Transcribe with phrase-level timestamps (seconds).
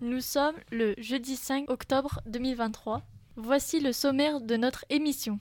[0.00, 3.02] Nous sommes le jeudi 5 octobre 2023.
[3.34, 5.40] Voici le sommaire de notre émission.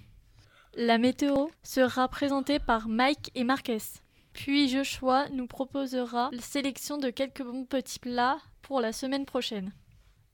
[0.74, 4.00] La météo sera présentée par Mike et Marques.
[4.34, 9.74] Puis Joshua nous proposera la sélection de quelques bons petits plats pour la semaine prochaine.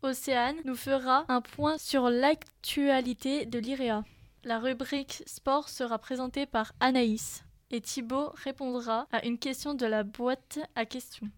[0.01, 4.05] Océane nous fera un point sur l'actualité de l'IREA.
[4.45, 10.03] La rubrique sport sera présentée par Anaïs et Thibaut répondra à une question de la
[10.03, 11.29] boîte à questions.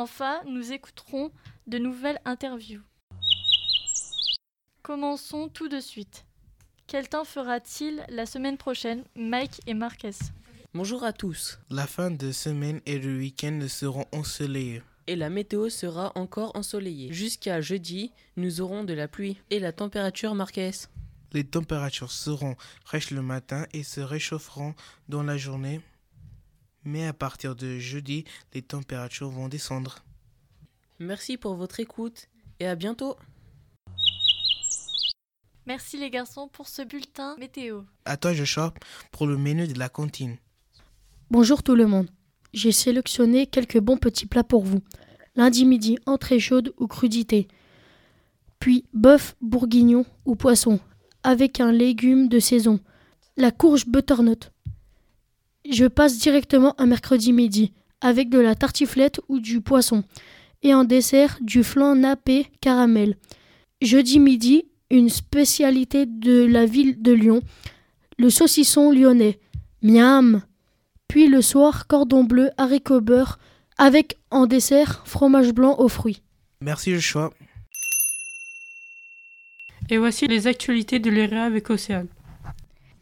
[0.00, 1.30] Enfin, nous écouterons
[1.66, 2.80] de nouvelles interviews.
[4.80, 6.24] Commençons tout de suite.
[6.86, 10.16] Quel temps fera-t-il la semaine prochaine, Mike et Marquez
[10.72, 11.58] Bonjour à tous.
[11.68, 14.80] La fin de semaine et le week-end seront ensoleillés.
[15.06, 17.12] Et la météo sera encore ensoleillée.
[17.12, 19.36] Jusqu'à jeudi, nous aurons de la pluie.
[19.50, 20.70] Et la température, Marquez
[21.34, 22.56] Les températures seront
[22.86, 24.74] fraîches le matin et se réchaufferont
[25.10, 25.82] dans la journée.
[26.84, 30.04] Mais à partir de jeudi, les températures vont descendre.
[30.98, 32.28] Merci pour votre écoute
[32.58, 33.16] et à bientôt.
[35.66, 37.82] Merci les garçons pour ce bulletin météo.
[38.04, 38.74] À toi, Joshua,
[39.12, 40.36] pour le menu de la cantine.
[41.30, 42.10] Bonjour tout le monde.
[42.52, 44.80] J'ai sélectionné quelques bons petits plats pour vous.
[45.36, 47.46] Lundi midi, entrée chaude ou crudité.
[48.58, 50.80] Puis bœuf bourguignon ou poisson,
[51.22, 52.80] avec un légume de saison.
[53.36, 54.50] La courge butternut.
[55.68, 60.04] Je passe directement un mercredi midi, avec de la tartiflette ou du poisson.
[60.62, 63.16] Et en dessert, du flan nappé caramel.
[63.82, 67.40] Jeudi midi, une spécialité de la ville de Lyon,
[68.18, 69.38] le saucisson lyonnais.
[69.82, 70.42] Miam
[71.08, 73.38] Puis le soir, cordon bleu, haricot beurre,
[73.78, 76.22] avec en dessert fromage blanc aux fruits.
[76.60, 77.30] Merci, Joshua.
[79.88, 82.08] Et voici les actualités de l'ERA avec Océane.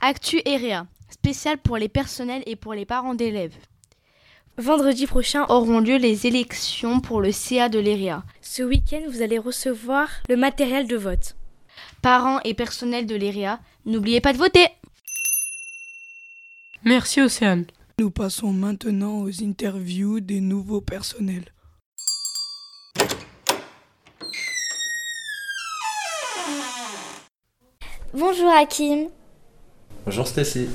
[0.00, 0.86] Actu EREA,
[1.28, 3.54] spécial pour les personnels et pour les parents d'élèves.
[4.56, 8.24] Vendredi prochain auront lieu les élections pour le CA de l'EREA.
[8.40, 11.36] Ce week-end, vous allez recevoir le matériel de vote.
[12.00, 14.68] Parents et personnels de l'EREA, n'oubliez pas de voter
[16.82, 17.66] Merci Océane.
[17.98, 21.52] Nous passons maintenant aux interviews des nouveaux personnels.
[28.14, 29.10] Bonjour Hakim,
[30.06, 30.70] Bonjour Stacy.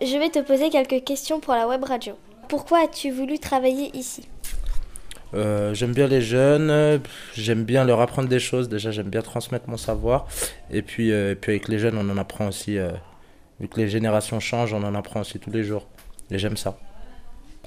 [0.00, 2.14] Je vais te poser quelques questions pour la web radio.
[2.48, 4.26] Pourquoi as-tu voulu travailler ici?
[5.32, 7.00] Euh, j'aime bien les jeunes,
[7.34, 8.68] j'aime bien leur apprendre des choses.
[8.68, 10.26] Déjà, j'aime bien transmettre mon savoir.
[10.70, 12.78] Et puis, euh, et puis avec les jeunes, on en apprend aussi.
[12.78, 12.90] euh,
[13.60, 15.86] vu que les générations changent, on en apprend aussi tous les jours.
[16.30, 16.78] Et j'aime ça.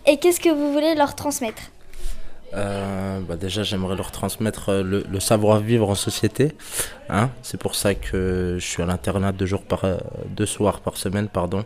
[0.05, 1.61] Et qu'est-ce que vous voulez leur transmettre?
[2.51, 6.51] Bah déjà, j'aimerais leur transmettre le, le savoir-vivre en société.
[7.09, 9.85] Hein C'est pour ça que je suis à l'internat deux jours par
[10.27, 11.63] deux soirs par semaine, pardon.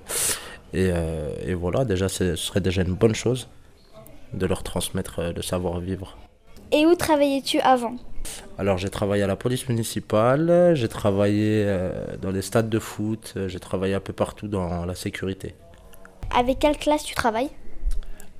[0.73, 3.47] Et, euh, et voilà, déjà, ce serait déjà une bonne chose
[4.33, 6.17] de leur transmettre euh, le savoir-vivre.
[6.72, 7.95] Et où travaillais-tu avant?
[8.57, 13.35] Alors j'ai travaillé à la police municipale, j'ai travaillé euh, dans les stades de foot,
[13.47, 15.55] j'ai travaillé un peu partout dans la sécurité.
[16.35, 17.51] Avec quelle classe tu travailles?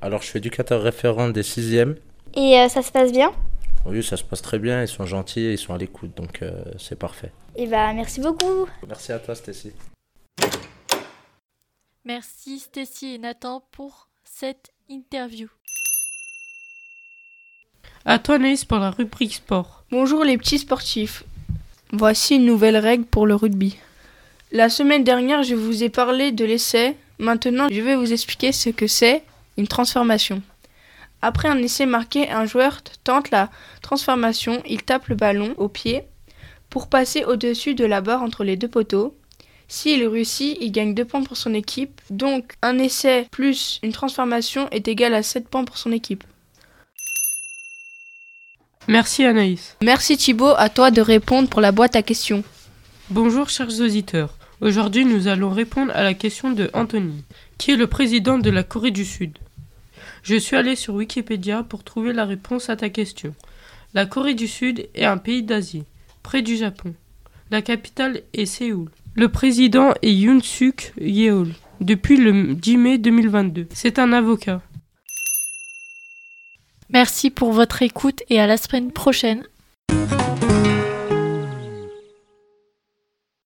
[0.01, 1.95] Alors je suis éducateur référent des sixièmes.
[2.35, 3.31] Et euh, ça se passe bien?
[3.85, 6.51] Oui, ça se passe très bien, ils sont gentils ils sont à l'écoute, donc euh,
[6.77, 7.31] c'est parfait.
[7.55, 9.71] Et bah merci beaucoup Merci à toi Stacy.
[12.07, 15.50] Merci Stacy et Nathan pour cette interview.
[18.06, 19.84] À toi Naïs pour la rubrique sport.
[19.91, 21.25] Bonjour les petits sportifs.
[21.91, 23.75] Voici une nouvelle règle pour le rugby.
[24.53, 26.95] La semaine dernière, je vous ai parlé de l'essai.
[27.19, 29.22] Maintenant, je vais vous expliquer ce que c'est
[29.57, 30.41] une transformation.
[31.22, 33.51] Après un essai marqué, un joueur tente la
[33.81, 36.03] transformation, il tape le ballon au pied
[36.69, 39.13] pour passer au-dessus de la barre entre les deux poteaux.
[39.69, 42.01] S'il réussit, il gagne 2 points pour son équipe.
[42.09, 46.23] Donc, un essai plus une transformation est égal à 7 points pour son équipe.
[48.88, 49.75] Merci Anaïs.
[49.83, 52.45] Merci Thibaut, à toi de répondre pour la boîte à questions.
[53.09, 54.38] Bonjour chers auditeurs.
[54.62, 57.24] Aujourd'hui nous allons répondre à la question de Anthony,
[57.57, 59.38] qui est le président de la Corée du Sud.
[60.24, 63.36] Je suis allé sur Wikipédia pour trouver la réponse à ta question.
[63.94, 65.83] La Corée du Sud est un pays d'Asie,
[66.24, 66.95] près du Japon.
[67.51, 68.89] La capitale est Séoul.
[69.19, 71.50] Le président est Yoon Suk Yeol
[71.81, 73.68] depuis le 10 mai 2022.
[73.74, 74.62] C'est un avocat.
[76.92, 79.44] Merci pour votre écoute et à la semaine prochaine